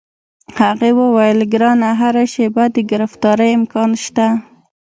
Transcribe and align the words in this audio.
هغې 0.59 0.91
وویل: 0.99 1.39
ګرانه، 1.51 1.89
هره 2.01 2.23
شیبه 2.33 2.63
د 2.75 2.77
ګرفتارۍ 2.91 3.49
امکان 3.57 3.89
شته. 4.03 4.27